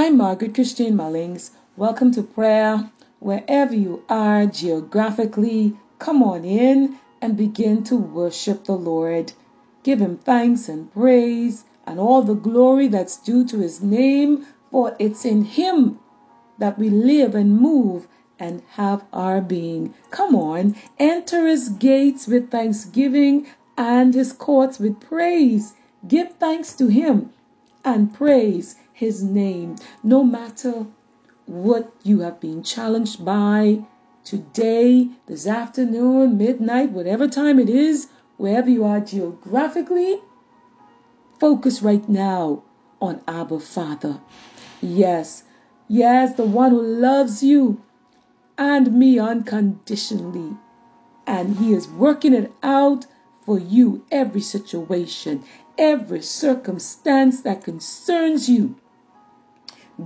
I'm 0.00 0.16
Margaret 0.16 0.54
Christine 0.54 0.94
Mullings. 0.94 1.50
Welcome 1.76 2.12
to 2.12 2.22
prayer. 2.22 2.88
Wherever 3.18 3.74
you 3.74 4.04
are 4.08 4.46
geographically, 4.46 5.76
come 5.98 6.22
on 6.22 6.44
in 6.44 7.00
and 7.20 7.36
begin 7.36 7.82
to 7.90 7.96
worship 7.96 8.62
the 8.62 8.76
Lord. 8.76 9.32
Give 9.82 9.98
him 9.98 10.16
thanks 10.18 10.68
and 10.68 10.92
praise 10.92 11.64
and 11.84 11.98
all 11.98 12.22
the 12.22 12.36
glory 12.36 12.86
that's 12.86 13.16
due 13.16 13.44
to 13.46 13.58
his 13.58 13.82
name, 13.82 14.46
for 14.70 14.94
it's 15.00 15.24
in 15.24 15.42
him 15.42 15.98
that 16.58 16.78
we 16.78 16.90
live 16.90 17.34
and 17.34 17.60
move 17.60 18.06
and 18.38 18.62
have 18.74 19.04
our 19.12 19.40
being. 19.40 19.94
Come 20.10 20.36
on, 20.36 20.76
enter 21.00 21.48
his 21.48 21.70
gates 21.70 22.28
with 22.28 22.52
thanksgiving 22.52 23.48
and 23.76 24.14
his 24.14 24.32
courts 24.32 24.78
with 24.78 25.00
praise. 25.00 25.74
Give 26.06 26.30
thanks 26.34 26.74
to 26.74 26.86
him 26.86 27.32
and 27.84 28.14
praise 28.14 28.76
his 28.98 29.22
name. 29.22 29.76
No 30.02 30.24
matter 30.24 30.84
what 31.46 31.92
you 32.02 32.18
have 32.20 32.40
been 32.40 32.64
challenged 32.64 33.24
by 33.24 33.84
today, 34.24 35.08
this 35.26 35.46
afternoon, 35.46 36.36
midnight, 36.36 36.90
whatever 36.90 37.28
time 37.28 37.60
it 37.60 37.70
is, 37.70 38.08
wherever 38.38 38.68
you 38.68 38.84
are 38.84 38.98
geographically, 38.98 40.20
focus 41.38 41.80
right 41.80 42.08
now 42.08 42.64
on 43.00 43.20
Abba 43.28 43.60
Father. 43.60 44.20
Yes, 44.80 45.44
yes, 45.86 46.34
the 46.34 46.44
one 46.44 46.72
who 46.72 46.82
loves 46.82 47.40
you 47.40 47.80
and 48.58 48.92
me 48.92 49.20
unconditionally. 49.20 50.56
And 51.24 51.56
he 51.56 51.72
is 51.72 51.86
working 51.88 52.34
it 52.34 52.50
out 52.64 53.06
for 53.46 53.60
you, 53.60 54.04
every 54.10 54.40
situation, 54.40 55.44
every 55.78 56.22
circumstance 56.22 57.42
that 57.42 57.62
concerns 57.62 58.48
you. 58.48 58.74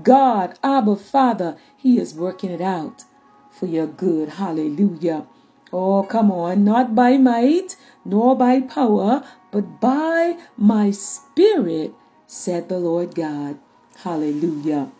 God, 0.03 0.59
Abba 0.63 0.97
Father, 0.97 1.57
He 1.77 1.99
is 1.99 2.15
working 2.15 2.51
it 2.51 2.63
out 2.63 3.05
for 3.51 3.67
your 3.67 3.87
good. 3.87 4.31
Hallelujah. 4.31 5.27
Oh, 5.73 6.03
come 6.05 6.31
on, 6.31 6.65
not 6.65 6.95
by 6.95 7.19
might 7.19 7.77
nor 8.05 8.35
by 8.35 8.61
power, 8.63 9.23
but 9.51 9.81
by 9.81 10.39
my 10.57 10.91
spirit, 10.91 11.95
said 12.27 12.69
the 12.71 12.79
Lord 12.79 13.15
God. 13.15 13.59
Hallelujah. 13.97 14.91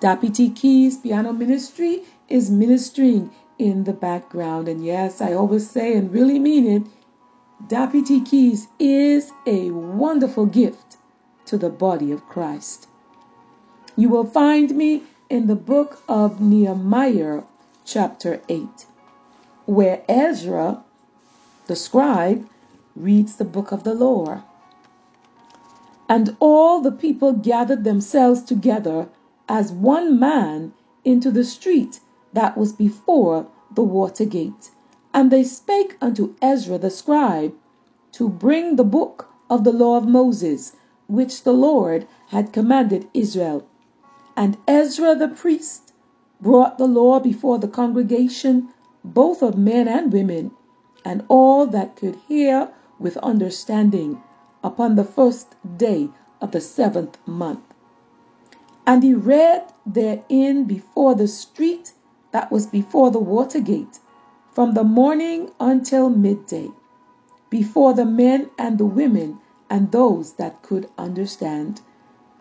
Deputy 0.00 0.50
Keys 0.50 0.98
Piano 0.98 1.32
Ministry 1.32 2.04
is 2.28 2.50
ministering 2.50 3.30
in 3.58 3.84
the 3.84 3.94
background. 3.94 4.68
And 4.68 4.84
yes, 4.84 5.22
I 5.22 5.32
always 5.32 5.70
say 5.70 5.96
and 5.96 6.12
really 6.12 6.38
mean 6.38 6.66
it, 6.66 6.82
Deputy 7.68 8.20
Keys 8.20 8.68
is 8.78 9.32
a 9.46 9.70
wonderful 9.70 10.46
gift 10.46 10.98
to 11.46 11.56
the 11.56 11.70
body 11.70 12.12
of 12.12 12.26
Christ. 12.28 12.88
You 13.98 14.10
will 14.10 14.26
find 14.26 14.76
me 14.76 15.04
in 15.30 15.46
the 15.46 15.56
book 15.56 16.02
of 16.06 16.38
Nehemiah, 16.38 17.44
chapter 17.86 18.42
8, 18.46 18.84
where 19.64 20.02
Ezra, 20.06 20.84
the 21.66 21.76
scribe, 21.76 22.46
reads 22.94 23.36
the 23.36 23.46
book 23.46 23.72
of 23.72 23.84
the 23.84 23.94
law. 23.94 24.42
And 26.10 26.36
all 26.40 26.80
the 26.82 26.92
people 26.92 27.32
gathered 27.32 27.84
themselves 27.84 28.42
together 28.42 29.08
as 29.48 29.72
one 29.72 30.18
man 30.20 30.74
into 31.02 31.30
the 31.30 31.44
street 31.44 32.00
that 32.34 32.58
was 32.58 32.74
before 32.74 33.46
the 33.74 33.82
water 33.82 34.26
gate. 34.26 34.72
And 35.14 35.30
they 35.30 35.42
spake 35.42 35.96
unto 36.02 36.34
Ezra 36.42 36.76
the 36.76 36.90
scribe 36.90 37.54
to 38.12 38.28
bring 38.28 38.76
the 38.76 38.84
book 38.84 39.30
of 39.48 39.64
the 39.64 39.72
law 39.72 39.96
of 39.96 40.06
Moses, 40.06 40.72
which 41.08 41.44
the 41.44 41.54
Lord 41.54 42.06
had 42.28 42.52
commanded 42.52 43.08
Israel. 43.14 43.64
And 44.36 44.58
Ezra 44.68 45.14
the 45.14 45.28
priest 45.28 45.94
brought 46.42 46.76
the 46.76 46.86
law 46.86 47.20
before 47.20 47.58
the 47.58 47.68
congregation, 47.68 48.68
both 49.02 49.42
of 49.42 49.56
men 49.56 49.88
and 49.88 50.12
women, 50.12 50.50
and 51.06 51.24
all 51.28 51.66
that 51.68 51.96
could 51.96 52.16
hear 52.28 52.70
with 52.98 53.16
understanding, 53.18 54.20
upon 54.62 54.96
the 54.96 55.04
first 55.04 55.54
day 55.78 56.10
of 56.42 56.50
the 56.50 56.60
seventh 56.60 57.16
month. 57.26 57.60
And 58.86 59.02
he 59.02 59.14
read 59.14 59.72
therein 59.86 60.64
before 60.64 61.14
the 61.14 61.28
street 61.28 61.94
that 62.32 62.52
was 62.52 62.66
before 62.66 63.10
the 63.10 63.18
water 63.18 63.60
gate, 63.60 64.00
from 64.52 64.74
the 64.74 64.84
morning 64.84 65.50
until 65.58 66.10
midday, 66.10 66.70
before 67.48 67.94
the 67.94 68.04
men 68.06 68.50
and 68.58 68.76
the 68.76 68.86
women 68.86 69.38
and 69.70 69.92
those 69.92 70.34
that 70.34 70.62
could 70.62 70.90
understand. 70.98 71.80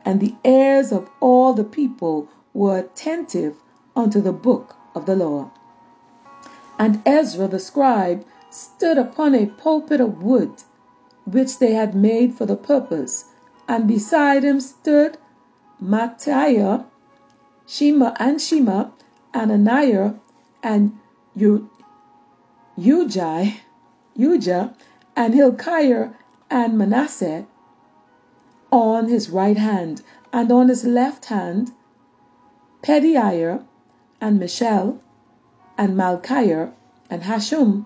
And 0.06 0.22
the 0.22 0.36
ears 0.44 0.92
of 0.92 1.10
all 1.20 1.54
the 1.54 1.64
people 1.64 2.28
were 2.54 2.78
attentive 2.78 3.56
unto 3.96 4.22
the 4.22 4.32
book 4.32 4.76
of 4.94 5.06
the 5.08 5.16
law. 5.16 5.50
And 6.78 7.02
Ezra 7.06 7.48
the 7.48 7.60
scribe 7.60 8.24
stood 8.52 8.98
upon 8.98 9.34
a 9.34 9.48
pulpit 9.48 10.00
of 10.00 10.22
wood, 10.22 10.52
which 11.26 11.58
they 11.58 11.74
had 11.74 11.96
made 11.96 12.36
for 12.36 12.46
the 12.46 12.56
purpose, 12.56 13.26
and 13.68 13.88
beside 13.88 14.44
him 14.44 14.60
stood 14.60 15.18
Matthiah, 15.82 16.86
Shema 17.66 18.14
and 18.20 18.40
Shema, 18.40 18.92
Ananiah, 19.34 20.14
and 20.62 20.98
Ujai, 22.78 23.56
Ujah, 24.18 24.76
and 25.16 25.34
Hilkiah 25.34 26.10
and 26.50 26.78
Manasseh 26.78 27.48
on 28.76 29.08
his 29.08 29.30
right 29.30 29.58
hand, 29.58 30.02
and 30.34 30.52
on 30.52 30.68
his 30.68 30.84
left 30.84 31.26
hand 31.26 31.72
Pedaiah 32.82 33.64
and 34.22 34.40
Mishael 34.40 35.00
and 35.78 35.98
Malchiah 35.98 36.72
and 37.10 37.24
Hashum 37.24 37.86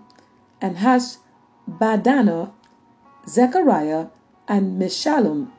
and 0.62 0.78
Hashbadana, 0.78 2.52
Zechariah 3.28 4.08
and 4.48 4.82
Meshullam. 4.82 5.52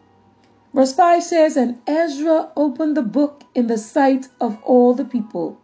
Verse 0.75 0.93
5 0.93 1.23
says, 1.23 1.57
And 1.57 1.81
Ezra 1.87 2.51
opened 2.57 2.97
the 2.97 3.03
book 3.03 3.45
in 3.55 3.67
the 3.67 3.79
sight 3.79 4.29
of 4.41 4.59
all 4.63 4.95
the 4.95 5.05
people, 5.05 5.59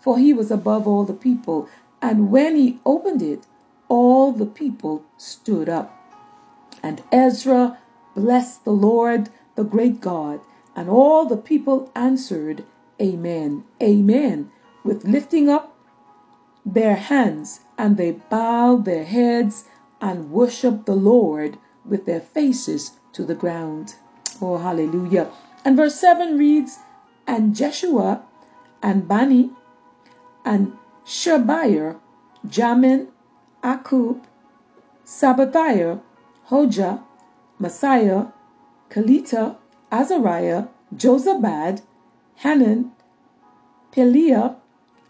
for 0.00 0.18
he 0.18 0.32
was 0.32 0.50
above 0.50 0.86
all 0.86 1.04
the 1.04 1.14
people. 1.14 1.68
And 2.00 2.30
when 2.30 2.56
he 2.56 2.80
opened 2.84 3.22
it, 3.22 3.46
all 3.88 4.32
the 4.32 4.46
people 4.46 5.04
stood 5.16 5.68
up. 5.68 5.96
And 6.82 7.02
Ezra 7.12 7.78
blessed 8.14 8.64
the 8.64 8.72
Lord, 8.72 9.30
the 9.54 9.64
great 9.64 10.00
God. 10.00 10.40
And 10.74 10.88
all 10.88 11.26
the 11.26 11.36
people 11.36 11.90
answered, 11.94 12.64
Amen, 13.00 13.64
Amen, 13.82 14.50
with 14.84 15.04
lifting 15.04 15.48
up 15.48 15.76
their 16.64 16.96
hands. 16.96 17.60
And 17.76 17.96
they 17.96 18.12
bowed 18.12 18.84
their 18.84 19.04
heads 19.04 19.64
and 20.00 20.30
worshiped 20.30 20.86
the 20.86 20.94
Lord 20.94 21.58
with 21.84 22.06
their 22.06 22.20
faces 22.20 22.92
to 23.12 23.24
the 23.24 23.34
ground. 23.34 23.94
Oh, 24.40 24.58
hallelujah. 24.58 25.30
And 25.64 25.76
verse 25.76 25.94
7 25.96 26.38
reads, 26.38 26.78
And 27.26 27.54
Jeshua 27.54 28.22
and 28.82 29.06
Bani 29.06 29.50
and 30.44 30.76
Sherebiah, 31.04 31.96
Jamin, 32.46 33.08
Akkub, 33.62 34.22
Sabbathiah, 35.04 36.00
Hojah, 36.48 37.02
Maaseiah, 37.62 38.32
Kelita, 38.90 39.54
Azariah, 39.92 40.66
Jozabad, 40.96 41.80
Hanan, 42.34 42.90
Pelaiah, 43.92 44.56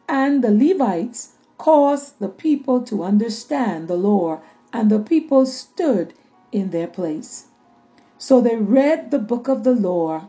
and 0.07 0.45
the 0.45 0.51
Levites 0.51 1.33
caused 1.57 2.19
the 2.19 2.29
people 2.29 2.83
to 2.83 3.05
understand 3.05 3.89
the 3.89 3.97
law, 3.97 4.43
and 4.71 4.91
the 4.91 4.99
people 4.99 5.47
stood 5.47 6.13
in 6.53 6.69
their 6.69 6.89
place. 6.89 7.47
So 8.19 8.43
they 8.43 8.57
read 8.57 9.11
the 9.11 9.19
book 9.19 9.49
of 9.49 9.65
the 9.65 9.75
law 9.75 10.29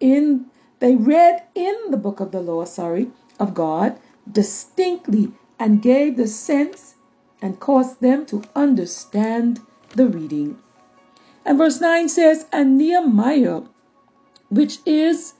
in 0.00 0.46
they 0.80 0.96
read 0.96 1.42
in 1.54 1.76
the 1.90 1.96
book 1.96 2.20
of 2.20 2.30
the 2.30 2.40
law, 2.40 2.64
sorry, 2.64 3.10
of 3.38 3.52
God 3.52 3.98
distinctly 4.30 5.32
and 5.58 5.82
gave 5.82 6.16
the 6.16 6.28
sense 6.28 6.94
and 7.42 7.60
caused 7.60 8.00
them 8.00 8.24
to 8.26 8.42
understand 8.54 9.60
the 9.94 10.06
reading. 10.06 10.58
And 11.48 11.56
verse 11.56 11.80
9 11.80 12.10
says, 12.10 12.44
And 12.52 12.76
Nehemiah, 12.76 13.62
which 14.50 14.80
is 14.84 15.32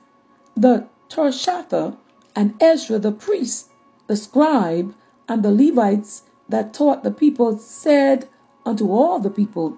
the 0.57 0.87
Tirshatha, 1.11 1.99
and 2.35 2.55
Ezra 2.63 2.99
the 2.99 3.13
priest, 3.13 3.69
the 4.07 4.17
scribe, 4.17 4.95
and 5.29 5.43
the 5.43 5.53
Levites 5.53 6.23
that 6.49 6.73
taught 6.73 7.03
the 7.03 7.11
people, 7.11 7.59
said 7.59 8.27
unto 8.65 8.91
all 8.91 9.19
the 9.19 9.29
people, 9.29 9.77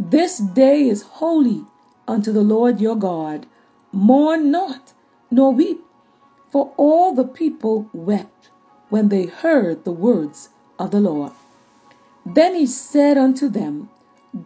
this 0.00 0.38
day 0.38 0.88
is 0.88 1.02
holy 1.02 1.66
unto 2.06 2.32
the 2.32 2.40
Lord 2.40 2.80
your 2.80 2.96
God. 2.96 3.44
Mourn 3.92 4.50
not, 4.50 4.94
nor 5.30 5.52
weep. 5.52 5.84
For 6.50 6.72
all 6.78 7.12
the 7.12 7.26
people 7.26 7.90
wept 7.92 8.48
when 8.88 9.10
they 9.10 9.26
heard 9.26 9.84
the 9.84 9.92
words 9.92 10.48
of 10.78 10.92
the 10.92 11.00
Lord. 11.00 11.32
Then 12.24 12.54
he 12.54 12.64
said 12.64 13.18
unto 13.18 13.50
them, 13.50 13.90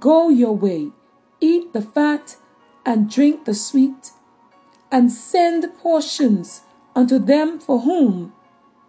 Go 0.00 0.28
your 0.28 0.56
way, 0.56 0.90
eat 1.42 1.72
the 1.72 1.82
fat, 1.82 2.36
and 2.86 3.10
drink 3.10 3.44
the 3.44 3.54
sweet, 3.54 4.12
and 4.92 5.10
send 5.10 5.76
portions 5.78 6.62
unto 6.94 7.18
them 7.18 7.58
for 7.58 7.80
whom 7.80 8.32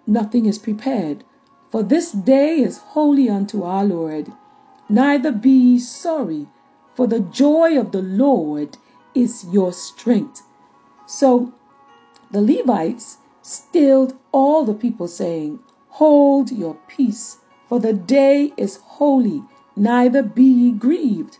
nothing 0.05 0.45
is 0.45 0.59
prepared. 0.59 1.23
For 1.71 1.81
this 1.81 2.11
day 2.11 2.59
is 2.59 2.77
holy 2.77 3.27
unto 3.27 3.63
our 3.63 3.83
Lord. 3.83 4.31
Neither 4.87 5.31
be 5.31 5.49
ye 5.49 5.79
sorry, 5.79 6.47
for 6.93 7.07
the 7.07 7.21
joy 7.21 7.79
of 7.79 7.91
the 7.91 8.03
Lord 8.03 8.77
is 9.15 9.45
your 9.51 9.73
strength. 9.73 10.43
So 11.07 11.51
the 12.29 12.41
Levites 12.41 13.17
stilled 13.41 14.15
all 14.31 14.63
the 14.63 14.75
people, 14.75 15.07
saying, 15.07 15.59
Hold 15.89 16.51
your 16.51 16.77
peace, 16.87 17.39
for 17.67 17.79
the 17.79 17.93
day 17.93 18.53
is 18.57 18.77
holy, 18.77 19.43
neither 19.75 20.21
be 20.21 20.43
ye 20.43 20.71
grieved. 20.71 21.39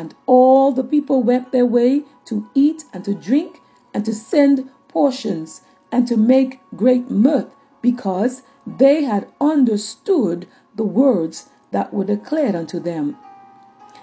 And 0.00 0.14
all 0.26 0.70
the 0.70 0.84
people 0.84 1.24
went 1.24 1.50
their 1.50 1.66
way 1.66 2.04
to 2.26 2.46
eat 2.54 2.84
and 2.92 3.04
to 3.04 3.14
drink 3.14 3.60
and 3.92 4.04
to 4.04 4.14
send 4.14 4.70
portions 4.86 5.62
and 5.90 6.06
to 6.06 6.16
make 6.16 6.60
great 6.76 7.10
mirth 7.10 7.52
because 7.82 8.42
they 8.64 9.02
had 9.02 9.26
understood 9.40 10.46
the 10.76 10.84
words 10.84 11.48
that 11.72 11.92
were 11.92 12.04
declared 12.04 12.54
unto 12.54 12.78
them. 12.78 13.16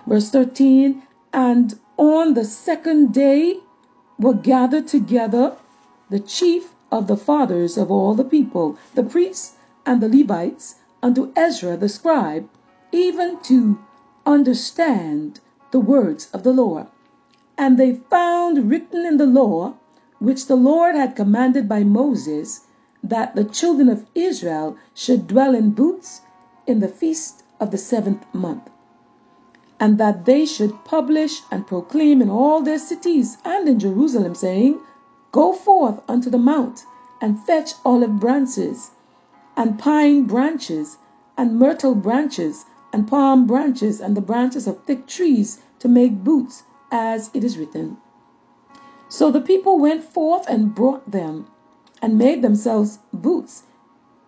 Verse 0.06 0.30
13 0.30 1.02
And 1.32 1.80
on 1.96 2.34
the 2.34 2.44
second 2.44 3.14
day 3.14 3.62
were 4.20 4.34
gathered 4.34 4.88
together 4.88 5.56
the 6.10 6.20
chief 6.20 6.76
of 6.92 7.08
the 7.08 7.16
fathers 7.16 7.78
of 7.78 7.90
all 7.90 8.14
the 8.16 8.26
people, 8.26 8.78
the 8.96 9.04
priests 9.04 9.56
and 9.86 10.02
the 10.02 10.10
Levites, 10.10 10.76
unto 11.02 11.32
Ezra 11.38 11.78
the 11.78 11.88
scribe, 11.88 12.50
even 12.92 13.40
to 13.44 13.80
understand 14.26 15.40
the 15.76 15.82
words 15.82 16.30
of 16.32 16.44
the 16.44 16.54
Lord. 16.54 16.88
And 17.58 17.78
they 17.78 17.96
found 18.10 18.70
written 18.70 19.06
in 19.06 19.18
the 19.18 19.26
law, 19.26 19.74
which 20.20 20.48
the 20.48 20.56
Lord 20.56 20.96
had 20.96 21.18
commanded 21.18 21.68
by 21.68 21.84
Moses, 21.84 22.62
that 23.04 23.36
the 23.36 23.44
children 23.44 23.90
of 23.90 24.06
Israel 24.16 24.78
should 24.94 25.28
dwell 25.28 25.54
in 25.54 25.72
booths 25.72 26.22
in 26.66 26.80
the 26.80 26.88
feast 26.88 27.44
of 27.60 27.72
the 27.72 27.78
seventh 27.78 28.24
month, 28.34 28.70
and 29.78 29.98
that 29.98 30.24
they 30.24 30.46
should 30.46 30.86
publish 30.86 31.42
and 31.52 31.68
proclaim 31.68 32.22
in 32.22 32.30
all 32.30 32.62
their 32.62 32.80
cities 32.80 33.38
and 33.44 33.68
in 33.68 33.78
Jerusalem, 33.78 34.34
saying, 34.34 34.80
Go 35.34 35.52
forth 35.52 36.02
unto 36.08 36.30
the 36.30 36.38
mount, 36.38 36.86
and 37.20 37.38
fetch 37.44 37.74
olive 37.84 38.18
branches, 38.18 38.92
and 39.58 39.78
pine 39.78 40.24
branches, 40.24 40.98
and 41.38 41.60
myrtle 41.60 41.96
branches, 41.96 42.64
and 42.96 43.10
palm 43.10 43.46
branches, 43.46 44.00
and 44.00 44.16
the 44.16 44.22
branches 44.22 44.68
of 44.68 44.82
thick 44.86 45.06
trees, 45.06 45.60
to 45.80 45.90
make 45.90 46.24
boots, 46.24 46.64
as 46.90 47.30
it 47.34 47.44
is 47.44 47.58
written. 47.58 47.98
So 49.10 49.32
the 49.32 49.42
people 49.42 49.80
went 49.80 50.06
forth 50.06 50.48
and 50.48 50.74
brought 50.74 51.12
them, 51.12 51.46
and 52.02 52.18
made 52.18 52.42
themselves 52.42 53.00
boots, 53.12 53.64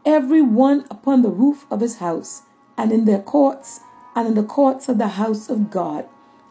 every 0.06 0.42
one 0.42 0.84
upon 0.92 1.22
the 1.22 1.30
roof 1.30 1.66
of 1.72 1.80
his 1.80 1.96
house, 1.96 2.42
and 2.78 2.92
in 2.92 3.06
their 3.06 3.22
courts, 3.22 3.80
and 4.18 4.28
in 4.28 4.34
the 4.34 4.44
courts 4.44 4.90
of 4.90 4.98
the 4.98 5.08
house 5.08 5.50
of 5.50 5.72
God, 5.72 6.06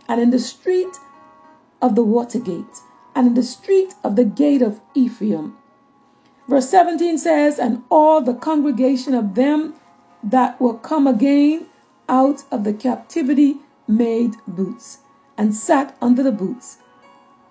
and 0.08 0.18
in 0.18 0.30
the 0.30 0.38
street 0.38 0.98
of 1.82 1.94
the 1.94 2.02
water 2.02 2.38
gate, 2.38 2.80
and 3.14 3.26
in 3.26 3.34
the 3.34 3.42
street 3.42 3.94
of 4.02 4.16
the 4.16 4.24
gate 4.24 4.62
of 4.62 4.80
Ephraim. 4.94 5.54
Verse 6.48 6.70
17 6.70 7.18
says, 7.18 7.58
And 7.58 7.84
all 7.90 8.22
the 8.22 8.32
congregation 8.32 9.12
of 9.12 9.34
them 9.34 9.74
that 10.22 10.58
were 10.58 10.78
come 10.78 11.06
again 11.06 11.66
out 12.08 12.44
of 12.50 12.64
the 12.64 12.72
captivity 12.72 13.58
made 13.88 14.34
boots, 14.46 14.98
and 15.36 15.54
sat 15.54 15.96
under 16.00 16.22
the 16.22 16.32
boots. 16.32 16.78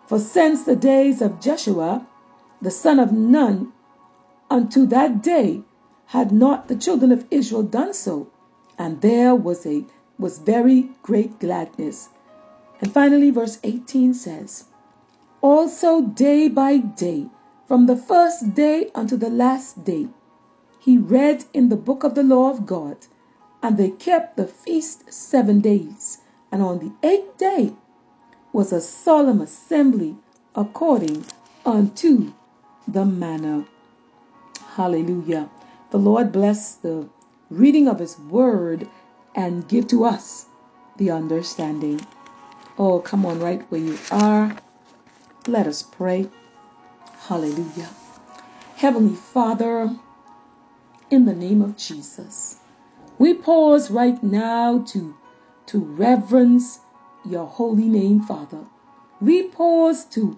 For 0.07 0.19
since 0.19 0.63
the 0.63 0.75
days 0.75 1.21
of 1.21 1.39
Jeshua, 1.39 2.05
the 2.61 2.71
son 2.71 2.99
of 2.99 3.11
Nun, 3.11 3.73
unto 4.49 4.85
that 4.87 5.21
day 5.21 5.63
had 6.05 6.31
not 6.31 6.67
the 6.67 6.75
children 6.75 7.11
of 7.11 7.25
Israel 7.31 7.63
done 7.63 7.93
so, 7.93 8.27
and 8.77 9.01
there 9.01 9.35
was 9.35 9.65
a 9.65 9.83
was 10.17 10.39
very 10.39 10.89
great 11.01 11.39
gladness. 11.39 12.09
And 12.79 12.91
finally, 12.91 13.31
verse 13.31 13.59
18 13.63 14.13
says, 14.13 14.65
Also 15.41 16.01
day 16.01 16.47
by 16.47 16.77
day, 16.77 17.29
from 17.67 17.85
the 17.85 17.97
first 17.97 18.53
day 18.53 18.91
unto 18.93 19.17
the 19.17 19.29
last 19.29 19.83
day, 19.83 20.07
he 20.79 20.97
read 20.97 21.43
in 21.53 21.69
the 21.69 21.75
book 21.75 22.03
of 22.03 22.15
the 22.15 22.23
law 22.23 22.51
of 22.51 22.65
God, 22.65 22.97
and 23.65 23.79
they 23.79 23.89
kept 23.89 24.37
the 24.37 24.45
feast 24.45 25.11
seven 25.11 25.59
days. 25.59 26.19
And 26.51 26.61
on 26.61 26.77
the 26.77 27.07
eighth 27.07 27.35
day 27.37 27.73
was 28.53 28.71
a 28.71 28.79
solemn 28.79 29.41
assembly 29.41 30.15
according 30.53 31.25
unto 31.65 32.31
the 32.87 33.03
manner. 33.05 33.65
Hallelujah. 34.75 35.49
The 35.89 35.97
Lord 35.97 36.31
bless 36.31 36.75
the 36.75 37.09
reading 37.49 37.87
of 37.87 37.97
his 37.97 38.19
word 38.19 38.87
and 39.33 39.67
give 39.67 39.87
to 39.87 40.05
us 40.05 40.45
the 40.97 41.09
understanding. 41.09 42.05
Oh, 42.77 42.99
come 42.99 43.25
on, 43.25 43.39
right 43.39 43.63
where 43.71 43.81
you 43.81 43.97
are. 44.11 44.55
Let 45.47 45.65
us 45.65 45.81
pray. 45.81 46.29
Hallelujah. 47.27 47.89
Heavenly 48.75 49.15
Father, 49.15 49.89
in 51.09 51.25
the 51.25 51.33
name 51.33 51.63
of 51.63 51.77
Jesus, 51.77 52.59
we 53.17 53.33
pause 53.33 53.89
right 53.89 54.21
now 54.21 54.79
to, 54.87 55.15
to 55.67 55.79
reverence 55.79 56.79
your 57.23 57.45
holy 57.45 57.87
name, 57.87 58.21
Father. 58.21 58.65
We 59.21 59.43
pause 59.43 60.05
to 60.05 60.37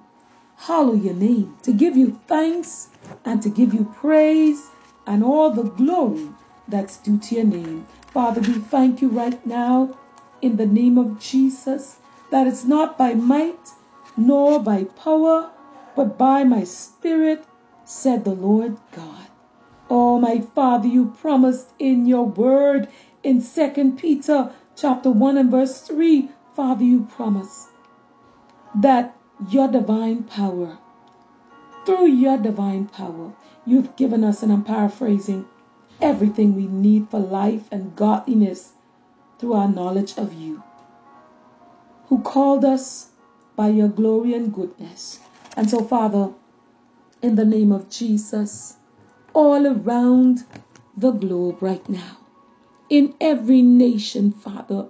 hallow 0.58 0.94
your 0.94 1.14
name, 1.14 1.58
to 1.64 1.74
give 1.74 1.98
you 1.98 2.20
thanks 2.28 2.90
and 3.26 3.42
to 3.42 3.50
give 3.50 3.74
you 3.74 3.86
praise 4.00 4.68
and 5.06 5.24
all 5.24 5.52
the 5.52 5.64
glory 5.64 6.30
that's 6.68 6.98
due 6.98 7.18
to 7.18 7.36
your 7.36 7.46
name. 7.46 7.88
Father, 8.14 8.42
we 8.42 8.60
thank 8.60 9.02
you 9.02 9.10
right 9.10 9.46
now 9.46 9.98
in 10.42 10.58
the 10.58 10.66
name 10.66 10.98
of 10.98 11.20
Jesus 11.20 11.98
that 12.32 12.48
it's 12.48 12.66
not 12.66 12.98
by 12.98 13.14
might 13.14 13.72
nor 14.18 14.60
by 14.60 14.84
power, 14.84 15.52
but 15.96 16.18
by 16.18 16.44
my 16.44 16.64
spirit, 16.64 17.44
said 17.86 18.26
the 18.26 18.34
Lord 18.34 18.78
God. 18.92 19.28
Oh, 19.90 20.20
my 20.20 20.42
Father, 20.42 20.88
you 20.88 21.16
promised 21.22 21.70
in 21.80 22.06
your 22.06 22.26
word 22.26 22.90
in 23.24 23.40
Second 23.40 23.98
Peter 23.98 24.52
chapter 24.76 25.10
1 25.10 25.38
and 25.38 25.50
verse 25.50 25.80
3, 25.82 26.30
Father, 26.56 26.84
you 26.84 27.08
promised 27.10 27.70
that 28.76 29.16
your 29.50 29.70
divine 29.70 30.24
power, 30.24 30.78
through 31.86 32.08
your 32.08 32.38
divine 32.38 32.88
power, 32.88 33.32
you've 33.66 33.96
given 33.96 34.26
us, 34.26 34.44
and 34.44 34.52
I'm 34.52 34.66
paraphrasing, 34.66 35.46
everything 36.02 36.56
we 36.56 36.68
need 36.68 37.08
for 37.10 37.20
life 37.20 37.70
and 37.72 37.96
godliness 37.96 38.74
through 39.40 39.54
our 39.54 39.70
knowledge 39.70 40.18
of 40.18 40.34
you, 40.34 40.64
who 42.08 42.20
called 42.20 42.66
us 42.66 43.10
by 43.56 43.70
your 43.70 43.88
glory 43.88 44.34
and 44.34 44.54
goodness. 44.54 45.22
And 45.56 45.70
so, 45.70 45.82
Father, 45.82 46.34
in 47.22 47.36
the 47.36 47.46
name 47.46 47.72
of 47.72 47.90
Jesus, 47.90 48.76
all 49.34 49.68
around 49.68 50.46
the 50.96 51.12
globe 51.12 51.62
right 51.62 51.88
now, 51.90 52.18
in 52.90 53.14
every 53.22 53.62
nation, 53.62 54.32
Father, 54.32 54.88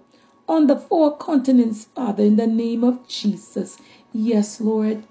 on 0.48 0.68
the 0.68 0.78
four 0.78 1.18
continents, 1.18 1.86
Father, 1.96 2.24
in 2.24 2.36
the 2.38 2.48
name 2.48 2.84
of 2.84 3.08
Jesus. 3.08 3.78
Yes, 4.14 4.62
Lord. 4.62 5.04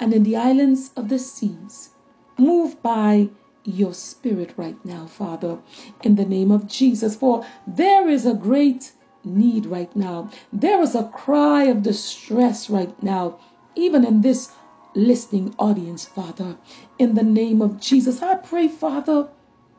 And 0.00 0.14
in 0.14 0.22
the 0.22 0.36
islands 0.36 0.92
of 0.96 1.08
the 1.08 1.18
seas, 1.18 1.90
move 2.38 2.80
by 2.82 3.28
your 3.64 3.92
spirit 3.92 4.54
right 4.56 4.82
now, 4.84 5.06
Father, 5.06 5.58
in 6.02 6.14
the 6.14 6.24
name 6.24 6.52
of 6.52 6.68
Jesus. 6.68 7.16
For 7.16 7.44
there 7.66 8.08
is 8.08 8.24
a 8.24 8.34
great 8.34 8.92
need 9.24 9.66
right 9.66 9.94
now. 9.96 10.30
There 10.52 10.80
is 10.80 10.94
a 10.94 11.08
cry 11.08 11.64
of 11.64 11.82
distress 11.82 12.70
right 12.70 13.02
now, 13.02 13.38
even 13.74 14.04
in 14.04 14.20
this 14.20 14.52
listening 14.98 15.54
audience, 15.58 16.04
Father, 16.04 16.56
in 16.98 17.14
the 17.14 17.22
name 17.22 17.62
of 17.62 17.80
Jesus. 17.80 18.20
I 18.20 18.34
pray, 18.34 18.68
Father, 18.68 19.28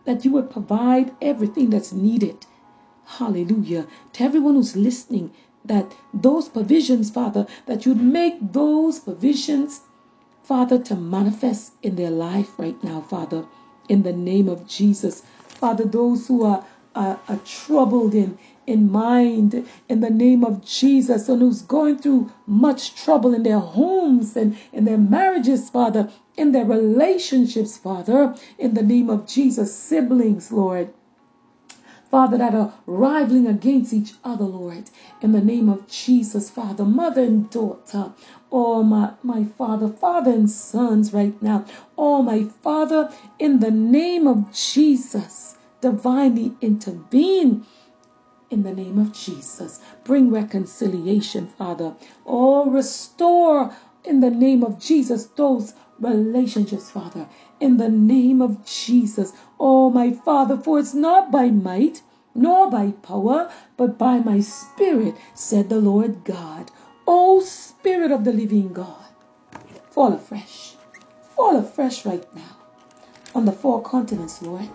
that 0.05 0.23
you 0.23 0.31
would 0.31 0.49
provide 0.49 1.13
everything 1.21 1.69
that's 1.69 1.91
needed. 1.91 2.45
Hallelujah. 3.05 3.85
To 4.13 4.23
everyone 4.23 4.55
who's 4.55 4.75
listening, 4.75 5.31
that 5.65 5.93
those 6.13 6.47
provisions, 6.47 7.09
Father, 7.09 7.45
that 7.65 7.85
you'd 7.85 8.01
make 8.01 8.38
those 8.53 8.99
provisions, 8.99 9.81
Father, 10.43 10.79
to 10.79 10.95
manifest 10.95 11.73
in 11.83 11.95
their 11.95 12.11
life 12.11 12.57
right 12.57 12.81
now, 12.83 13.01
Father, 13.01 13.45
in 13.89 14.03
the 14.03 14.13
name 14.13 14.47
of 14.47 14.67
Jesus. 14.67 15.23
Father, 15.47 15.83
those 15.83 16.27
who 16.27 16.43
are, 16.45 16.65
are, 16.96 17.19
are 17.27 17.39
troubled 17.46 18.13
in, 18.13 18.38
in 18.65 18.91
mind 18.91 19.67
in 19.88 20.01
the 20.01 20.10
name 20.10 20.43
of 20.43 20.63
Jesus 20.65 21.29
and 21.29 21.41
who's 21.41 21.62
going 21.62 21.98
through 21.98 22.31
much 22.46 22.96
trouble 22.96 23.34
in 23.34 23.43
their 23.43 23.60
homes 23.60 24.36
and 24.36 24.58
in 24.74 24.86
their 24.86 24.98
marriages, 24.98 25.69
Father, 25.69 26.12
in 26.38 26.51
their 26.51 26.65
relationships, 26.65 27.77
Father, 27.77 28.36
in 28.58 28.74
the 28.74 28.84
name 28.84 29.10
of 29.10 29.27
Jesus, 29.27 29.75
siblings, 29.75 30.51
Lord. 30.51 30.93
Father, 32.12 32.39
that 32.39 32.55
are 32.55 32.74
rivaling 32.88 33.46
against 33.46 33.93
each 33.93 34.13
other, 34.24 34.46
Lord, 34.46 34.89
in 35.22 35.31
the 35.31 35.41
name 35.41 35.69
of 35.69 35.88
Jesus, 35.88 36.50
Father, 36.50 36.84
mother 36.84 37.22
and 37.22 37.48
daughter, 37.51 38.13
oh 38.51 38.81
my, 38.81 39.12
my 39.22 39.43
Father, 39.43 39.88
Father 39.88 40.31
and 40.31 40.50
sons 40.50 41.13
right 41.13 41.39
now, 41.39 41.65
oh 42.00 42.24
my 42.24 42.46
Father, 42.63 43.12
in 43.38 43.60
the 43.60 43.69
name 43.69 44.27
of 44.27 44.51
Jesus, 44.51 45.55
divinely 45.81 46.55
intervene 46.62 47.65
in 48.50 48.63
the 48.63 48.74
name 48.74 48.98
of 48.98 49.13
Jesus. 49.13 49.79
Bring 50.03 50.31
reconciliation, 50.31 51.48
Father. 51.48 51.95
Oh, 52.25 52.69
restore 52.69 53.74
in 54.03 54.19
the 54.19 54.29
name 54.29 54.63
of 54.63 54.79
Jesus 54.79 55.25
those 55.36 55.74
relationships, 56.00 56.89
Father. 56.89 57.27
In 57.59 57.77
the 57.77 57.89
name 57.89 58.41
of 58.41 58.65
Jesus. 58.65 59.33
Oh, 59.59 59.89
my 59.89 60.12
Father, 60.12 60.57
for 60.57 60.79
it's 60.79 60.93
not 60.93 61.31
by 61.31 61.50
might 61.50 62.01
nor 62.36 62.69
by 62.69 62.91
power, 62.91 63.51
but 63.77 63.98
by 63.98 64.19
my 64.19 64.39
Spirit, 64.39 65.15
said 65.33 65.69
the 65.69 65.79
Lord 65.79 66.24
God. 66.24 66.71
Oh, 67.07 67.41
Spirit 67.41 68.12
of 68.12 68.24
the 68.24 68.31
living 68.31 68.71
God, 68.71 69.05
fall 69.89 70.13
afresh. 70.13 70.75
Fall 71.36 71.57
afresh 71.57 72.05
right 72.05 72.24
now 72.36 72.57
on 73.33 73.45
the 73.45 73.51
four 73.51 73.81
continents, 73.81 74.41
Lord. 74.41 74.69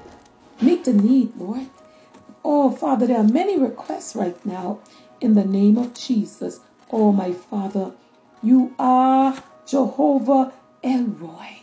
Meet 0.64 0.84
the 0.84 0.94
need, 0.94 1.36
Lord. 1.36 1.66
Oh, 2.42 2.70
Father, 2.70 3.06
there 3.06 3.18
are 3.18 3.28
many 3.40 3.58
requests 3.58 4.16
right 4.16 4.46
now 4.46 4.78
in 5.20 5.34
the 5.34 5.44
name 5.44 5.76
of 5.76 5.92
Jesus. 5.92 6.58
Oh, 6.90 7.12
my 7.12 7.34
Father, 7.34 7.92
you 8.42 8.74
are 8.78 9.36
Jehovah 9.66 10.54
El 10.82 11.04
Roi. 11.04 11.58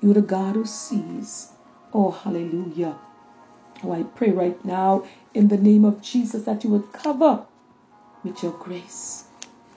You're 0.00 0.14
the 0.14 0.22
God 0.22 0.54
who 0.54 0.64
sees. 0.64 1.48
Oh, 1.92 2.12
hallelujah. 2.12 2.96
Oh, 3.82 3.90
I 3.90 4.04
pray 4.04 4.30
right 4.30 4.64
now 4.64 5.02
in 5.34 5.48
the 5.48 5.58
name 5.58 5.84
of 5.84 6.00
Jesus 6.00 6.44
that 6.44 6.62
you 6.62 6.70
would 6.70 6.92
cover 6.92 7.44
with 8.22 8.44
your 8.44 8.52
grace. 8.52 9.24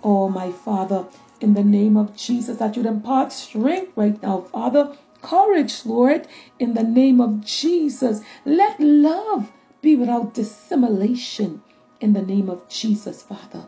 Oh, 0.04 0.30
my 0.30 0.52
Father, 0.52 1.08
in 1.42 1.56
the 1.56 1.64
name 1.64 1.98
of 1.98 2.16
Jesus, 2.16 2.58
that 2.58 2.76
you'd 2.76 2.86
impart 2.86 3.32
strength 3.32 3.94
right 3.96 4.22
now, 4.22 4.42
Father. 4.42 4.96
Courage, 5.22 5.86
Lord, 5.86 6.28
in 6.60 6.74
the 6.74 6.84
name 6.84 7.20
of 7.20 7.44
Jesus. 7.44 8.22
Let 8.46 8.80
love 8.80 9.52
be 9.82 9.96
without 9.96 10.34
dissimulation 10.34 11.62
in 12.00 12.14
the 12.14 12.22
name 12.22 12.50
of 12.50 12.68
Jesus, 12.70 13.24
Father. 13.24 13.66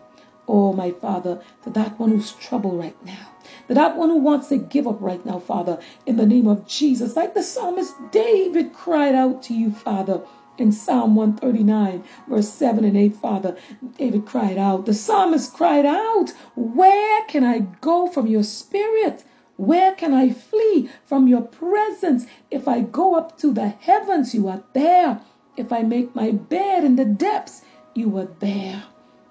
Oh, 0.47 0.73
my 0.73 0.91
Father, 0.91 1.41
to 1.63 1.69
that 1.71 1.99
one 1.99 2.11
who's 2.11 2.33
troubled 2.33 2.79
right 2.79 3.05
now, 3.05 3.29
to 3.67 3.73
that 3.73 3.97
one 3.97 4.09
who 4.09 4.17
wants 4.17 4.49
to 4.49 4.57
give 4.57 4.87
up 4.87 5.01
right 5.01 5.23
now, 5.25 5.39
Father, 5.39 5.79
in 6.05 6.17
the 6.17 6.25
name 6.25 6.47
of 6.47 6.67
Jesus, 6.67 7.15
like 7.15 7.33
the 7.33 7.43
psalmist 7.43 7.93
David 8.11 8.73
cried 8.73 9.15
out 9.15 9.43
to 9.43 9.53
you, 9.53 9.71
Father. 9.71 10.21
In 10.57 10.73
Psalm 10.73 11.15
139, 11.15 12.03
verse 12.27 12.49
7 12.49 12.83
and 12.83 12.97
8, 12.97 13.15
Father, 13.15 13.55
David 13.97 14.25
cried 14.25 14.57
out. 14.57 14.85
The 14.85 14.93
psalmist 14.93 15.53
cried 15.53 15.85
out, 15.85 16.33
Where 16.55 17.23
can 17.25 17.45
I 17.45 17.59
go 17.59 18.07
from 18.07 18.27
your 18.27 18.43
spirit? 18.43 19.23
Where 19.59 19.91
can 19.91 20.13
I 20.13 20.31
flee 20.31 20.89
from 21.03 21.27
your 21.27 21.41
presence? 21.41 22.25
If 22.49 22.69
I 22.69 22.79
go 22.79 23.15
up 23.15 23.37
to 23.39 23.51
the 23.51 23.67
heavens, 23.67 24.33
you 24.33 24.47
are 24.47 24.63
there. 24.71 25.19
If 25.57 25.73
I 25.73 25.81
make 25.81 26.15
my 26.15 26.31
bed 26.31 26.85
in 26.85 26.95
the 26.95 27.03
depths, 27.03 27.61
you 27.93 28.17
are 28.19 28.29
there. 28.39 28.81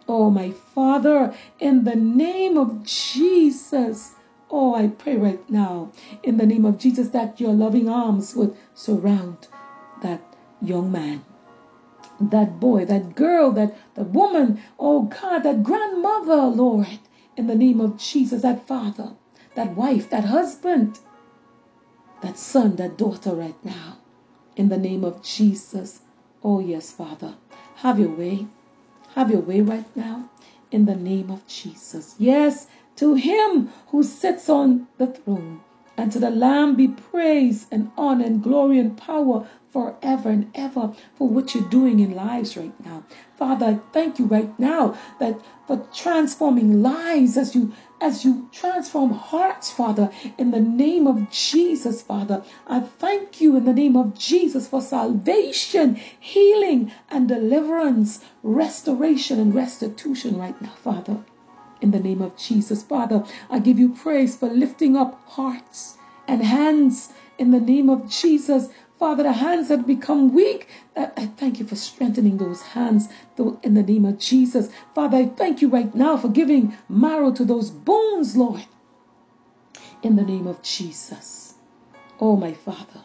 Oh, 0.06 0.28
my 0.28 0.50
Father, 0.74 1.34
in 1.58 1.84
the 1.84 1.94
name 1.94 2.58
of 2.58 2.84
Jesus. 2.84 4.16
Oh, 4.50 4.74
I 4.74 4.88
pray 4.88 5.16
right 5.16 5.48
now, 5.48 5.92
in 6.22 6.36
the 6.36 6.44
name 6.44 6.66
of 6.66 6.78
Jesus, 6.78 7.08
that 7.08 7.40
your 7.40 7.54
loving 7.54 7.88
arms 7.88 8.36
would 8.36 8.54
surround 8.74 9.48
that 10.02 10.20
young 10.60 10.92
man, 10.92 11.24
that 12.20 12.60
boy, 12.60 12.84
that 12.84 13.14
girl, 13.14 13.50
that 13.52 13.74
the 13.94 14.04
woman, 14.04 14.60
oh 14.78 15.04
God, 15.04 15.44
that 15.44 15.62
grandmother, 15.62 16.48
Lord, 16.48 16.98
in 17.34 17.46
the 17.46 17.54
name 17.54 17.80
of 17.80 17.96
Jesus, 17.96 18.42
that 18.42 18.68
father, 18.68 19.12
that 19.58 19.74
wife, 19.74 20.10
that 20.10 20.24
husband, 20.24 21.00
that 22.22 22.38
son, 22.38 22.76
that 22.76 22.96
daughter 22.96 23.34
right 23.34 23.64
now, 23.64 23.98
in 24.54 24.68
the 24.68 24.78
name 24.78 25.02
of 25.02 25.20
Jesus. 25.20 26.00
Oh, 26.44 26.60
yes, 26.60 26.92
Father. 26.92 27.34
Have 27.74 27.98
your 27.98 28.10
way. 28.10 28.46
Have 29.16 29.32
your 29.32 29.40
way 29.40 29.60
right 29.60 29.96
now 29.96 30.30
in 30.70 30.86
the 30.86 30.94
name 30.94 31.28
of 31.32 31.44
Jesus. 31.48 32.14
Yes, 32.18 32.68
to 32.96 33.14
him 33.14 33.72
who 33.88 34.04
sits 34.04 34.48
on 34.48 34.86
the 34.96 35.08
throne 35.08 35.60
and 35.96 36.12
to 36.12 36.20
the 36.20 36.30
Lamb 36.30 36.76
be 36.76 36.86
praise 36.86 37.66
and 37.72 37.90
honor 37.98 38.26
and 38.26 38.40
glory 38.40 38.78
and 38.78 38.96
power 38.96 39.48
forever 39.72 40.30
and 40.30 40.50
ever 40.54 40.94
for 41.16 41.28
what 41.28 41.54
you're 41.54 41.68
doing 41.68 41.98
in 41.98 42.14
lives 42.14 42.56
right 42.56 42.78
now. 42.86 43.02
Father, 43.36 43.66
I 43.66 43.92
thank 43.92 44.20
you 44.20 44.26
right 44.26 44.56
now 44.58 44.96
that 45.18 45.40
for 45.66 45.84
transforming 45.92 46.80
lives 46.80 47.36
as 47.36 47.56
you 47.56 47.72
as 48.00 48.24
you 48.24 48.48
transform 48.52 49.10
hearts, 49.10 49.70
Father, 49.70 50.10
in 50.36 50.50
the 50.50 50.60
name 50.60 51.06
of 51.06 51.30
Jesus, 51.30 52.02
Father. 52.02 52.42
I 52.66 52.80
thank 52.80 53.40
you 53.40 53.56
in 53.56 53.64
the 53.64 53.72
name 53.72 53.96
of 53.96 54.16
Jesus 54.16 54.68
for 54.68 54.80
salvation, 54.80 55.96
healing, 56.20 56.92
and 57.10 57.28
deliverance, 57.28 58.20
restoration, 58.42 59.40
and 59.40 59.54
restitution 59.54 60.38
right 60.38 60.60
now, 60.62 60.74
Father. 60.82 61.24
In 61.80 61.90
the 61.90 62.00
name 62.00 62.22
of 62.22 62.36
Jesus, 62.36 62.82
Father, 62.82 63.24
I 63.50 63.58
give 63.58 63.78
you 63.78 63.90
praise 63.90 64.36
for 64.36 64.48
lifting 64.48 64.96
up 64.96 65.20
hearts 65.26 65.96
and 66.26 66.42
hands 66.42 67.12
in 67.38 67.50
the 67.50 67.60
name 67.60 67.88
of 67.88 68.08
Jesus. 68.08 68.68
Father, 68.98 69.22
the 69.22 69.32
hands 69.32 69.68
that 69.68 69.86
become 69.86 70.34
weak, 70.34 70.66
I 70.96 71.26
thank 71.36 71.60
you 71.60 71.66
for 71.66 71.76
strengthening 71.76 72.36
those 72.36 72.60
hands 72.62 73.08
in 73.62 73.74
the 73.74 73.82
name 73.84 74.04
of 74.04 74.18
Jesus. 74.18 74.70
Father, 74.92 75.18
I 75.18 75.26
thank 75.26 75.62
you 75.62 75.68
right 75.68 75.94
now 75.94 76.16
for 76.16 76.28
giving 76.28 76.76
marrow 76.88 77.30
to 77.30 77.44
those 77.44 77.70
bones, 77.70 78.36
Lord, 78.36 78.64
in 80.02 80.16
the 80.16 80.24
name 80.24 80.48
of 80.48 80.62
Jesus. 80.62 81.54
Oh, 82.18 82.34
my 82.34 82.52
Father, 82.52 83.02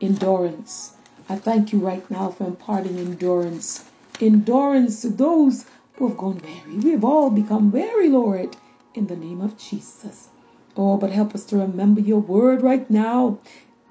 endurance. 0.00 0.94
I 1.28 1.36
thank 1.36 1.72
you 1.72 1.78
right 1.78 2.08
now 2.10 2.30
for 2.30 2.44
imparting 2.44 2.98
endurance. 2.98 3.84
Endurance 4.20 5.02
to 5.02 5.10
those 5.10 5.64
who 5.94 6.08
have 6.08 6.16
gone 6.16 6.42
weary. 6.42 6.78
We 6.78 6.90
have 6.90 7.04
all 7.04 7.30
become 7.30 7.70
weary, 7.70 8.08
Lord, 8.08 8.56
in 8.94 9.06
the 9.06 9.16
name 9.16 9.40
of 9.40 9.56
Jesus. 9.56 10.28
Oh, 10.76 10.96
but 10.96 11.10
help 11.10 11.32
us 11.36 11.44
to 11.46 11.58
remember 11.58 12.00
your 12.00 12.18
word 12.18 12.62
right 12.62 12.90
now 12.90 13.38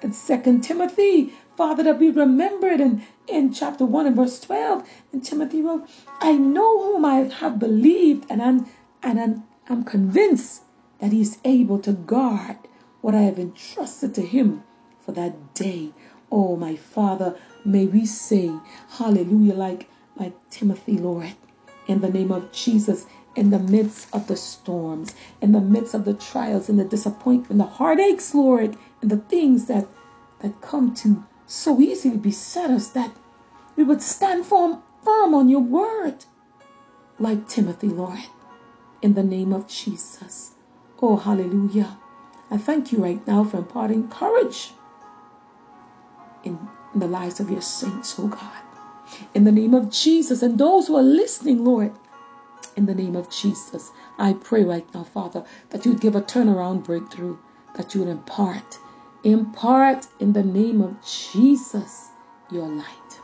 in 0.04 0.14
Second 0.14 0.62
Timothy, 0.62 1.34
Father, 1.56 1.84
that 1.84 2.00
we 2.00 2.10
remember 2.10 2.68
it 2.68 2.82
in, 2.82 3.04
in 3.28 3.54
chapter 3.54 3.86
1 3.86 4.08
and 4.08 4.16
verse 4.16 4.40
12. 4.40 4.88
And 5.14 5.24
Timothy 5.24 5.62
wrote, 5.62 5.88
I 6.20 6.34
know 6.34 6.84
whom 6.84 7.06
I 7.06 7.30
have 7.40 7.60
believed, 7.60 8.26
and 8.30 8.42
I'm, 8.42 8.66
and 9.04 9.20
I'm, 9.20 9.44
I'm 9.70 9.84
convinced 9.84 10.64
that 11.00 11.12
he 11.12 11.22
is 11.22 11.38
able 11.44 11.80
to 11.80 11.94
guard 11.94 12.58
what 13.02 13.16
I 13.16 13.22
have 13.22 13.40
entrusted 13.40 14.16
to 14.16 14.22
him 14.22 14.64
for 15.02 15.12
that 15.14 15.54
day. 15.54 15.92
Oh, 16.32 16.56
my 16.56 16.76
Father, 16.76 17.38
may 17.66 17.86
we 17.86 18.06
say, 18.06 18.52
hallelujah, 18.90 19.56
like, 19.56 19.90
like 20.16 20.34
Timothy, 20.50 20.98
Lord, 20.98 21.34
in 21.88 22.02
the 22.02 22.10
name 22.10 22.32
of 22.32 22.52
Jesus, 22.52 23.06
in 23.36 23.50
the 23.50 23.60
midst 23.60 24.08
of 24.14 24.28
the 24.28 24.36
storms, 24.36 25.14
in 25.42 25.52
the 25.52 25.62
midst 25.62 25.94
of 25.94 26.06
the 26.06 26.14
trials, 26.14 26.70
and 26.70 26.80
the 26.80 26.86
disappointment, 26.86 27.60
the 27.60 27.66
heartaches, 27.66 28.36
Lord, 28.36 28.78
the 29.02 29.18
things 29.18 29.66
that, 29.66 29.88
that 30.40 30.62
come 30.62 30.94
to 30.96 31.24
so 31.48 31.80
easily 31.82 32.18
beset 32.18 32.70
us, 32.70 32.90
that 32.90 33.12
we 33.76 33.84
would 33.84 34.02
stand 34.02 34.46
firm, 34.46 34.82
firm 35.04 35.34
on 35.36 35.50
your 35.50 35.62
word, 35.62 36.26
like 37.20 37.48
Timothy, 37.48 37.90
Lord, 37.90 38.20
in 39.02 39.14
the 39.14 39.24
name 39.24 39.54
of 39.54 39.68
Jesus. 39.68 40.52
Oh, 41.02 41.18
hallelujah. 41.18 41.98
I 42.50 42.58
thank 42.58 42.92
you 42.92 43.00
right 43.04 43.26
now 43.28 43.44
for 43.44 43.58
imparting 43.58 44.10
courage 44.10 44.72
in, 46.44 46.60
in 46.94 47.00
the 47.00 47.08
lives 47.08 47.40
of 47.40 47.50
your 47.50 47.62
saints, 47.62 48.16
oh 48.20 48.28
God. 48.28 48.62
In 49.34 49.44
the 49.44 49.52
name 49.52 49.74
of 49.74 49.90
Jesus 49.90 50.42
and 50.42 50.58
those 50.58 50.88
who 50.88 50.96
are 50.96 51.04
listening, 51.04 51.66
Lord, 51.66 51.92
in 52.76 52.86
the 52.86 52.96
name 52.96 53.16
of 53.16 53.30
Jesus, 53.30 53.92
I 54.18 54.34
pray 54.34 54.64
right 54.64 54.88
now, 54.94 55.04
Father, 55.04 55.44
that 55.70 55.86
you'd 55.86 56.02
give 56.02 56.16
a 56.16 56.22
turnaround 56.22 56.84
breakthrough, 56.84 57.38
that 57.76 57.94
you 57.94 58.02
would 58.02 58.10
impart, 58.10 58.80
impart 59.24 60.08
in 60.20 60.34
the 60.34 60.44
name 60.44 60.82
of 60.82 60.96
Jesus 61.06 62.10
your 62.52 62.68
light. 62.68 63.20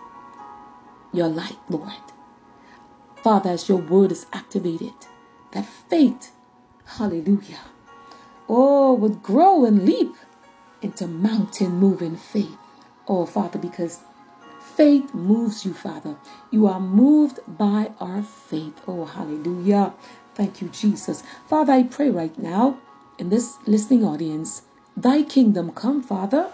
Your 1.14 1.28
light, 1.28 1.58
Lord. 1.70 1.92
Father, 3.24 3.50
as 3.50 3.68
your 3.68 3.80
word 3.80 4.12
is 4.12 4.26
activated, 4.34 4.94
that 5.52 5.66
faith, 5.90 6.32
hallelujah, 6.86 7.60
oh, 8.48 8.94
would 8.94 9.24
grow 9.24 9.66
and 9.66 9.86
leap 9.86 10.16
into 10.82 11.08
mountain 11.08 11.72
moving 11.72 12.16
faith. 12.16 12.58
Oh, 13.08 13.26
Father, 13.26 13.60
because 13.60 14.00
faith 14.76 15.14
moves 15.14 15.66
you, 15.66 15.74
Father. 15.74 16.16
You 16.52 16.68
are 16.68 16.80
moved 16.80 17.40
by 17.48 17.92
our 18.00 18.22
faith. 18.22 18.80
Oh, 18.88 19.06
hallelujah. 19.06 19.94
Thank 20.36 20.62
you, 20.62 20.70
Jesus. 20.70 21.24
Father, 21.48 21.74
I 21.74 21.84
pray 21.84 22.10
right 22.12 22.38
now 22.38 22.78
in 23.18 23.30
this 23.30 23.58
listening 23.66 24.06
audience, 24.06 24.62
thy 24.98 25.24
kingdom 25.24 25.72
come, 25.72 26.02
Father, 26.04 26.52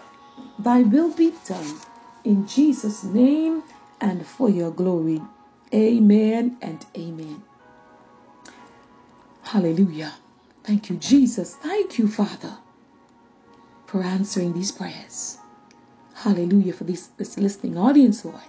thy 0.58 0.82
will 0.82 1.10
be 1.10 1.32
done. 1.46 1.80
In 2.24 2.46
Jesus' 2.46 3.02
name, 3.04 3.62
and 4.00 4.26
for 4.26 4.50
your 4.50 4.70
glory. 4.70 5.20
Amen 5.72 6.58
and 6.62 6.84
amen. 6.96 7.42
Hallelujah. 9.42 10.12
Thank 10.62 10.90
you, 10.90 10.96
Jesus. 10.96 11.56
Thank 11.56 11.98
you, 11.98 12.08
Father, 12.08 12.56
for 13.86 14.02
answering 14.02 14.52
these 14.52 14.72
prayers. 14.72 15.38
Hallelujah 16.14 16.72
for 16.72 16.84
this, 16.84 17.08
this 17.16 17.38
listening 17.38 17.76
audience, 17.76 18.24
Lord, 18.24 18.40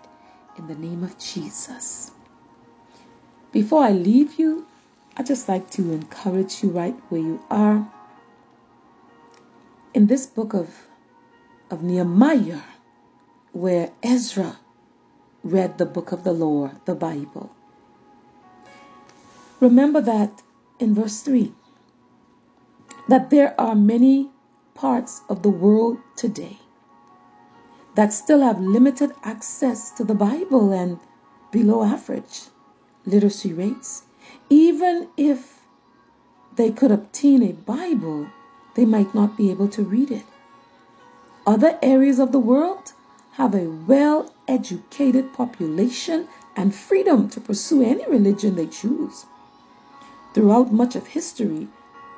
in 0.57 0.67
the 0.67 0.75
name 0.75 1.03
of 1.03 1.17
Jesus. 1.17 2.11
Before 3.51 3.83
I 3.83 3.91
leave 3.91 4.39
you, 4.39 4.67
I'd 5.17 5.25
just 5.25 5.47
like 5.47 5.69
to 5.71 5.91
encourage 5.93 6.63
you 6.63 6.69
right 6.69 6.95
where 7.09 7.21
you 7.21 7.41
are. 7.49 7.89
In 9.95 10.07
this 10.07 10.25
book 10.25 10.53
of, 10.53 10.87
of 11.71 11.81
Nehemiah, 11.81 12.59
where 13.53 13.93
Ezra 14.03 14.59
read 15.41 15.77
the 15.77 15.85
book 15.85 16.11
of 16.11 16.25
the 16.25 16.33
law, 16.33 16.71
the 16.83 16.95
Bible. 16.95 17.49
Remember 19.61 20.01
that 20.01 20.41
in 20.79 20.93
verse 20.93 21.21
3 21.21 21.53
that 23.07 23.29
there 23.29 23.55
are 23.57 23.73
many 23.73 24.31
parts 24.73 25.21
of 25.29 25.43
the 25.43 25.49
world 25.49 25.97
today 26.17 26.57
that 27.95 28.11
still 28.11 28.41
have 28.41 28.59
limited 28.59 29.13
access 29.23 29.91
to 29.91 30.03
the 30.03 30.13
Bible 30.13 30.73
and 30.73 30.99
below 31.51 31.85
average 31.85 32.41
literacy 33.05 33.53
rates. 33.53 34.03
Even 34.49 35.07
if 35.15 35.61
they 36.57 36.71
could 36.71 36.91
obtain 36.91 37.41
a 37.43 37.53
Bible, 37.53 38.27
they 38.75 38.85
might 38.85 39.15
not 39.15 39.35
be 39.35 39.49
able 39.49 39.67
to 39.69 39.83
read 39.83 40.11
it. 40.11 40.25
Other 41.47 41.77
areas 41.81 42.19
of 42.19 42.31
the 42.31 42.39
world 42.39 42.93
have 43.31 43.55
a 43.55 43.69
well 43.87 44.31
educated 44.47 45.33
population 45.33 46.27
and 46.55 46.73
freedom 46.73 47.29
to 47.29 47.41
pursue 47.41 47.81
any 47.81 48.05
religion 48.05 48.55
they 48.55 48.67
choose. 48.67 49.25
Throughout 50.33 50.71
much 50.71 50.95
of 50.95 51.07
history, 51.07 51.67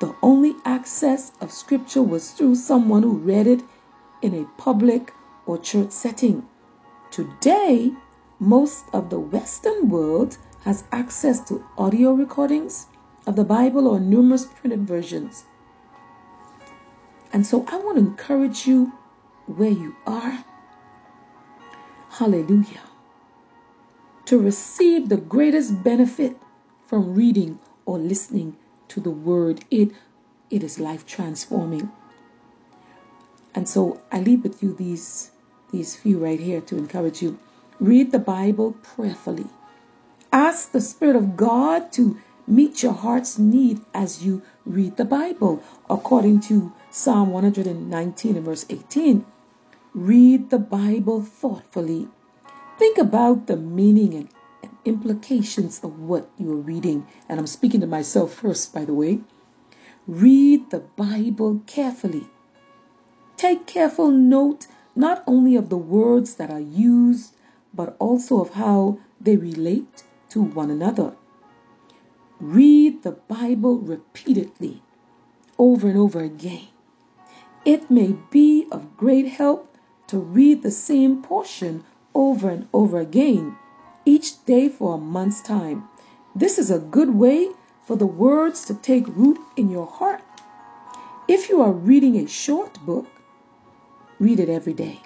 the 0.00 0.14
only 0.22 0.54
access 0.64 1.32
of 1.40 1.52
Scripture 1.52 2.02
was 2.02 2.30
through 2.30 2.54
someone 2.54 3.02
who 3.02 3.16
read 3.16 3.46
it 3.46 3.62
in 4.22 4.34
a 4.34 4.44
public 4.56 5.12
or 5.46 5.58
church 5.58 5.90
setting. 5.90 6.46
Today, 7.10 7.92
most 8.40 8.84
of 8.92 9.10
the 9.10 9.18
Western 9.18 9.88
world 9.88 10.38
has 10.60 10.84
access 10.92 11.40
to 11.48 11.64
audio 11.76 12.12
recordings 12.12 12.86
of 13.26 13.36
the 13.36 13.44
Bible 13.44 13.88
or 13.88 13.98
numerous 13.98 14.46
printed 14.46 14.86
versions. 14.86 15.44
And 17.32 17.46
so 17.46 17.64
I 17.68 17.76
want 17.76 17.98
to 17.98 18.04
encourage 18.04 18.66
you 18.66 18.92
where 19.46 19.70
you 19.70 19.94
are 20.06 20.44
Hallelujah. 22.10 22.82
To 24.26 24.38
receive 24.40 25.08
the 25.08 25.16
greatest 25.16 25.84
benefit 25.84 26.36
from 26.86 27.14
reading 27.14 27.60
or 27.86 27.98
listening 27.98 28.56
to 28.88 29.00
the 29.00 29.10
word, 29.10 29.64
it, 29.70 29.92
it 30.50 30.64
is 30.64 30.80
life 30.80 31.06
transforming. 31.06 31.90
And 33.54 33.68
so 33.68 34.00
I 34.10 34.20
leave 34.20 34.42
with 34.42 34.62
you 34.62 34.74
these, 34.74 35.30
these 35.70 35.94
few 35.96 36.18
right 36.18 36.40
here 36.40 36.60
to 36.62 36.76
encourage 36.76 37.22
you. 37.22 37.38
Read 37.78 38.10
the 38.10 38.18
Bible 38.18 38.72
prayerfully. 38.82 39.46
Ask 40.32 40.72
the 40.72 40.80
Spirit 40.80 41.16
of 41.16 41.36
God 41.36 41.92
to 41.92 42.18
meet 42.46 42.82
your 42.82 42.94
heart's 42.94 43.38
need 43.38 43.80
as 43.94 44.24
you 44.24 44.42
read 44.68 44.96
the 44.98 45.04
Bible, 45.04 45.62
according 45.88 46.40
to 46.40 46.72
Psalm 46.90 47.30
119 47.30 48.36
and 48.36 48.44
verse 48.44 48.66
18. 48.68 49.24
Read 49.94 50.50
the 50.50 50.58
Bible 50.58 51.22
thoughtfully. 51.22 52.08
Think 52.78 52.98
about 52.98 53.46
the 53.46 53.56
meaning 53.56 54.14
and, 54.14 54.28
implications 54.84 55.80
of 55.82 55.98
what 55.98 56.30
you're 56.38 56.54
reading. 56.54 57.06
And 57.28 57.40
I'm 57.40 57.46
speaking 57.46 57.80
to 57.80 57.86
myself 57.86 58.32
first, 58.34 58.72
by 58.74 58.84
the 58.84 58.94
way. 58.94 59.20
Read 60.06 60.70
the 60.70 60.80
Bible 60.80 61.62
carefully. 61.66 62.26
Take 63.36 63.66
careful 63.66 64.10
note 64.10 64.66
not 64.94 65.22
only 65.26 65.56
of 65.56 65.68
the 65.68 65.76
words 65.76 66.34
that 66.36 66.50
are 66.50 66.60
used, 66.60 67.34
but 67.74 67.96
also 67.98 68.40
of 68.40 68.50
how 68.50 68.98
they 69.20 69.36
relate 69.36 70.04
to 70.30 70.42
one 70.42 70.70
another. 70.70 71.14
Read 72.40 73.02
the 73.02 73.12
Bible 73.12 73.78
repeatedly, 73.78 74.80
over 75.58 75.88
and 75.88 75.98
over 75.98 76.20
again. 76.20 76.68
It 77.64 77.90
may 77.90 78.14
be 78.30 78.68
of 78.70 78.96
great 78.96 79.26
help 79.26 79.76
to 80.06 80.18
read 80.18 80.62
the 80.62 80.70
same 80.70 81.20
portion 81.20 81.82
over 82.14 82.48
and 82.48 82.68
over 82.72 83.00
again, 83.00 83.56
each 84.04 84.44
day 84.44 84.68
for 84.68 84.94
a 84.94 84.98
month's 84.98 85.42
time. 85.42 85.88
This 86.36 86.58
is 86.58 86.70
a 86.70 86.78
good 86.78 87.12
way 87.12 87.48
for 87.82 87.96
the 87.96 88.06
words 88.06 88.64
to 88.66 88.74
take 88.74 89.08
root 89.08 89.40
in 89.56 89.68
your 89.68 89.86
heart. 89.86 90.22
If 91.26 91.48
you 91.48 91.60
are 91.60 91.72
reading 91.72 92.16
a 92.18 92.28
short 92.28 92.78
book, 92.86 93.06
read 94.20 94.38
it 94.38 94.48
every 94.48 94.74
day. 94.74 95.00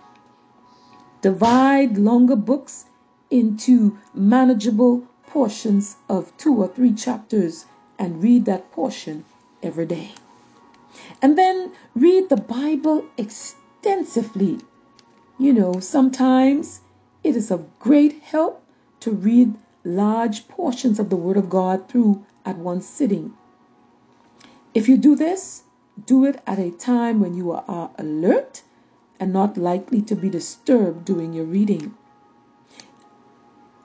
Divide 1.22 1.96
longer 1.96 2.36
books 2.36 2.84
into 3.30 3.96
manageable 4.12 5.08
portions 5.32 5.96
of 6.08 6.36
two 6.36 6.54
or 6.62 6.68
three 6.68 6.92
chapters 6.92 7.64
and 7.98 8.22
read 8.22 8.44
that 8.44 8.70
portion 8.72 9.24
every 9.62 9.86
day. 9.86 10.10
And 11.20 11.36
then 11.38 11.72
read 11.94 12.28
the 12.28 12.36
Bible 12.36 13.04
extensively 13.16 14.58
you 15.42 15.52
know, 15.52 15.80
sometimes 15.80 16.80
it 17.24 17.34
is 17.34 17.50
of 17.50 17.78
great 17.80 18.22
help 18.22 18.62
to 19.00 19.10
read 19.10 19.54
large 19.82 20.46
portions 20.46 21.00
of 21.00 21.10
the 21.10 21.16
Word 21.16 21.36
of 21.36 21.50
God 21.50 21.88
through 21.88 22.24
at 22.44 22.58
one 22.58 22.80
sitting. 22.80 23.32
If 24.72 24.88
you 24.88 24.96
do 24.96 25.16
this, 25.16 25.64
do 26.06 26.26
it 26.26 26.40
at 26.46 26.60
a 26.60 26.70
time 26.70 27.18
when 27.18 27.34
you 27.34 27.50
are 27.50 27.90
alert 27.98 28.62
and 29.18 29.32
not 29.32 29.56
likely 29.56 30.02
to 30.02 30.14
be 30.14 30.30
disturbed 30.30 31.04
during 31.04 31.32
your 31.32 31.46
reading. 31.46 31.94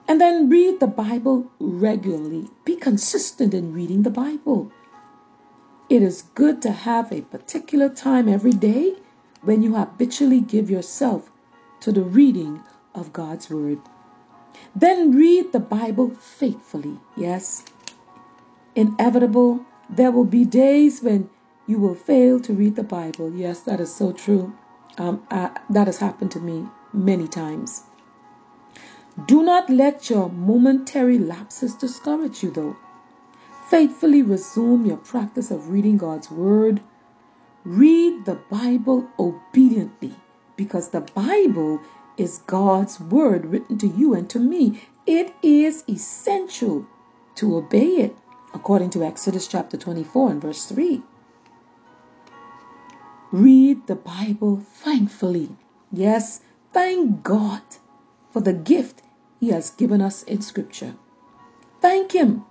And 0.08 0.22
then 0.22 0.50
read 0.50 0.80
the 0.80 0.88
Bible 0.88 1.52
regularly. 1.60 2.50
Be 2.66 2.76
consistent 2.78 3.54
in 3.54 3.74
reading 3.74 4.04
the 4.04 4.10
Bible. 4.10 4.72
It 5.90 6.02
is 6.02 6.24
good 6.36 6.62
to 6.64 6.72
have 6.72 7.12
a 7.12 7.22
particular 7.22 7.90
time 7.90 8.30
every 8.30 8.52
day 8.52 8.96
when 9.42 9.64
you 9.64 9.76
habitually 9.76 10.42
give 10.42 10.70
yourself 10.70 11.30
to 11.82 11.92
the 11.92 12.04
reading 12.04 12.62
of 12.96 13.14
God's 13.14 13.50
Word. 13.50 13.80
Then 14.76 15.16
read 15.16 15.52
the 15.52 15.60
Bible 15.60 16.10
faithfully. 16.12 17.00
Yes, 17.16 17.64
inevitable, 18.76 19.66
there 19.90 20.12
will 20.12 20.26
be 20.26 20.46
days 20.46 21.02
when 21.02 21.30
you 21.68 21.80
will 21.80 21.96
fail 21.96 22.40
to 22.42 22.54
read 22.54 22.76
the 22.76 22.84
Bible. 22.84 23.34
Yes, 23.34 23.62
that 23.62 23.80
is 23.80 23.94
so 23.94 24.12
true. 24.12 24.54
Um, 24.98 25.26
uh, 25.32 25.50
that 25.70 25.88
has 25.88 25.98
happened 25.98 26.32
to 26.32 26.40
me 26.40 26.66
many 26.94 27.28
times. 27.28 27.84
Do 29.26 29.42
not 29.42 29.70
let 29.70 30.12
your 30.12 30.30
momentary 30.30 31.18
lapses 31.18 31.74
discourage 31.74 32.44
you, 32.44 32.52
though. 32.52 32.76
Faithfully 33.68 34.22
resume 34.22 34.86
your 34.86 34.98
practice 34.98 35.50
of 35.50 35.70
reading 35.70 35.98
God's 35.98 36.30
Word. 36.30 36.82
Read 37.66 38.26
the 38.26 38.36
Bible 38.52 39.10
obediently 39.18 40.14
because 40.56 40.90
the 40.90 41.02
Bible 41.02 41.82
is 42.16 42.44
God's 42.48 43.00
word 43.00 43.46
written 43.46 43.78
to 43.80 43.88
you 43.88 44.14
and 44.14 44.30
to 44.30 44.40
me. 44.40 44.82
It 45.06 45.34
is 45.42 45.84
essential 45.90 46.86
to 47.36 47.58
obey 47.58 47.98
it, 47.98 48.18
according 48.54 48.92
to 48.92 49.04
Exodus 49.04 49.48
chapter 49.48 49.78
24 49.78 50.32
and 50.32 50.42
verse 50.42 50.66
3. 50.66 51.02
Read 53.32 53.88
the 53.88 53.96
Bible 53.96 54.58
thankfully. 54.58 55.50
Yes, 55.92 56.42
thank 56.72 57.24
God 57.24 57.62
for 58.32 58.42
the 58.42 58.54
gift 58.54 59.02
He 59.40 59.50
has 59.50 59.70
given 59.72 60.02
us 60.02 60.24
in 60.24 60.42
Scripture. 60.42 60.96
Thank 61.80 62.14
Him 62.14 62.46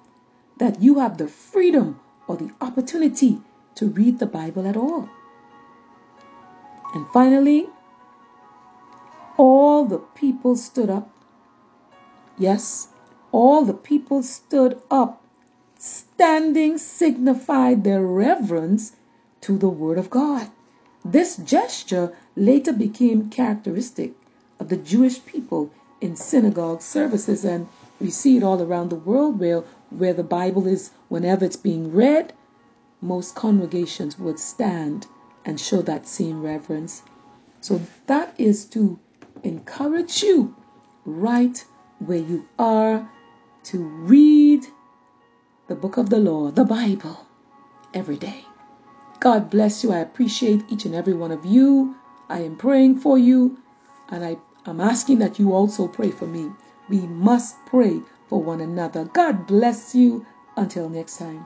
that 0.58 0.80
you 0.82 0.98
have 1.00 1.18
the 1.18 1.28
freedom 1.28 2.00
or 2.28 2.36
the 2.36 2.50
opportunity 2.60 3.40
to 3.74 3.86
read 3.86 4.18
the 4.18 4.26
Bible 4.26 4.66
at 4.66 4.76
all. 4.76 5.08
And 6.94 7.06
finally, 7.12 7.68
all 9.36 9.84
the 9.84 9.98
people 9.98 10.56
stood 10.56 10.88
up. 10.88 11.10
Yes, 12.38 12.88
all 13.32 13.62
the 13.62 13.74
people 13.74 14.22
stood 14.22 14.80
up. 14.90 15.22
Standing 15.78 16.78
signified 16.78 17.84
their 17.84 18.02
reverence 18.02 18.92
to 19.42 19.58
the 19.58 19.68
Word 19.68 19.98
of 19.98 20.08
God. 20.08 20.50
This 21.04 21.36
gesture 21.36 22.16
later 22.34 22.72
became 22.72 23.30
characteristic 23.30 24.14
of 24.58 24.68
the 24.70 24.76
Jewish 24.76 25.24
people 25.24 25.70
in 26.00 26.16
synagogue 26.16 26.82
services, 26.82 27.44
and 27.44 27.68
we 28.00 28.10
see 28.10 28.36
it 28.36 28.42
all 28.42 28.62
around 28.62 28.90
the 28.90 28.96
world 28.96 29.38
where, 29.40 29.60
where 29.90 30.12
the 30.12 30.22
Bible 30.22 30.66
is, 30.66 30.90
whenever 31.08 31.44
it's 31.44 31.56
being 31.56 31.92
read, 31.92 32.32
most 33.00 33.34
congregations 33.34 34.18
would 34.18 34.38
stand 34.38 35.06
and 35.44 35.60
show 35.60 35.82
that 35.82 36.06
same 36.06 36.42
reverence. 36.42 37.02
So 37.60 37.80
that 38.06 38.34
is 38.38 38.64
to 38.66 38.98
encourage 39.42 40.22
you 40.22 40.54
right 41.04 41.64
where 41.98 42.18
you 42.18 42.46
are 42.58 43.08
to 43.64 43.78
read 43.78 44.66
the 45.68 45.74
book 45.74 45.96
of 45.96 46.10
the 46.10 46.18
law, 46.18 46.50
the 46.50 46.64
Bible, 46.64 47.26
every 47.94 48.16
day. 48.16 48.44
God 49.18 49.50
bless 49.50 49.82
you. 49.82 49.92
I 49.92 49.98
appreciate 49.98 50.62
each 50.68 50.84
and 50.84 50.94
every 50.94 51.14
one 51.14 51.32
of 51.32 51.44
you. 51.46 51.96
I 52.28 52.40
am 52.40 52.56
praying 52.56 53.00
for 53.00 53.18
you, 53.18 53.58
and 54.08 54.24
I 54.24 54.36
am 54.70 54.80
asking 54.80 55.18
that 55.20 55.38
you 55.38 55.52
also 55.52 55.88
pray 55.88 56.10
for 56.10 56.26
me. 56.26 56.50
We 56.88 57.00
must 57.06 57.56
pray 57.66 58.00
for 58.28 58.42
one 58.42 58.60
another. 58.60 59.04
God 59.04 59.46
bless 59.46 59.94
you. 59.94 60.26
Until 60.56 60.88
next 60.88 61.18
time. 61.18 61.44